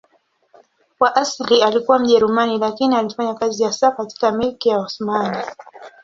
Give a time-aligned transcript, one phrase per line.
[0.97, 5.37] Kwa asili alikuwa Mjerumani lakini alifanya kazi hasa katika Milki ya Osmani.